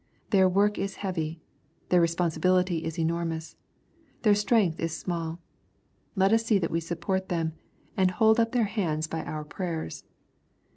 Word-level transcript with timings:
Their 0.31 0.49
work 0.49 0.79
is 0.79 0.95
heavy. 1.05 1.43
Their 1.89 2.01
responsibility 2.01 2.85
is 2.85 2.97
enormous. 2.97 3.55
Their 4.23 4.33
strength 4.33 4.79
is 4.79 4.97
small. 4.97 5.39
Let 6.15 6.33
us 6.33 6.43
see 6.43 6.57
that 6.57 6.71
we 6.71 6.79
support 6.79 7.29
them, 7.29 7.53
and 7.95 8.09
hold 8.09 8.39
up 8.39 8.51
their 8.51 8.63
hands 8.63 9.05
by 9.05 9.23
our 9.23 9.43
prayers. 9.43 10.03